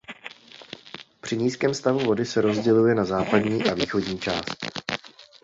[1.21, 4.55] Při nízkém stavu vody se rozděluje na západní a východní část.